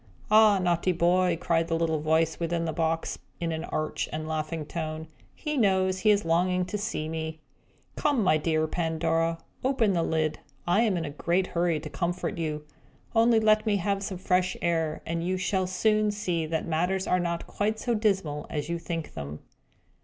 "Ah, 0.31 0.57
naughty 0.57 0.93
boy!" 0.93 1.37
cried 1.39 1.67
the 1.67 1.75
little 1.77 1.99
voice 1.99 2.39
within 2.39 2.65
the 2.65 2.73
box, 2.73 3.19
in 3.39 3.51
an 3.51 3.65
arch 3.65 4.09
and 4.11 4.27
laughing 4.27 4.65
tone. 4.65 5.05
"He 5.35 5.55
knows 5.57 5.99
he 5.99 6.09
is 6.09 6.25
longing 6.25 6.65
to 6.65 6.77
see 6.79 7.07
me. 7.07 7.39
Come, 7.95 8.23
my 8.23 8.37
dear 8.37 8.65
Pandora, 8.65 9.37
lift 9.61 9.79
up 9.79 9.93
the 9.93 10.01
lid. 10.01 10.39
I 10.65 10.81
am 10.81 10.97
in 10.97 11.05
a 11.05 11.11
great 11.11 11.45
hurry 11.45 11.79
to 11.81 11.89
comfort 11.91 12.39
you. 12.39 12.65
Only 13.13 13.39
let 13.39 13.67
me 13.67 13.75
have 13.75 14.01
some 14.01 14.17
fresh 14.17 14.57
air, 14.59 15.03
and 15.05 15.23
you 15.23 15.37
shall 15.37 15.67
soon 15.67 16.09
see 16.09 16.47
that 16.47 16.65
matters 16.65 17.05
are 17.05 17.19
not 17.19 17.45
quite 17.45 17.77
so 17.77 17.93
dismal 17.93 18.47
as 18.49 18.69
you 18.69 18.79
think 18.79 19.13
them!" 19.13 19.37